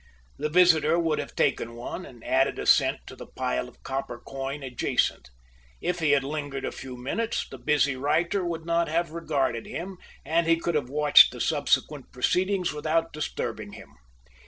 The 0.39 0.49
visitor 0.49 0.97
would 0.97 1.19
have 1.19 1.35
taken 1.35 1.75
one 1.75 2.07
and 2.07 2.23
added 2.25 2.57
a 2.57 2.65
cent 2.65 3.01
to 3.05 3.15
the 3.15 3.27
pile 3.27 3.69
of 3.69 3.83
copper 3.83 4.17
coin 4.19 4.63
adjacent. 4.63 5.29
If 5.79 5.99
he 5.99 6.09
had 6.09 6.23
lingered 6.23 6.65
a 6.65 6.71
few 6.71 6.97
minutes, 6.97 7.47
the 7.47 7.59
busy 7.59 7.95
writer 7.95 8.43
would 8.43 8.65
not 8.65 8.89
have 8.89 9.11
regarded 9.11 9.67
him, 9.67 9.99
and 10.25 10.47
he 10.47 10.55
could 10.57 10.73
have 10.73 10.89
watched 10.89 11.31
the 11.31 11.39
subsequent 11.39 12.11
proceedings 12.11 12.73
without 12.73 13.13
disturbing 13.13 13.73
him. 13.73 13.89